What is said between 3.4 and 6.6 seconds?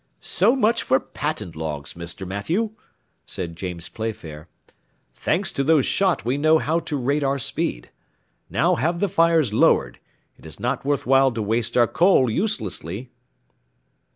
James Playfair; "thanks to those shot we know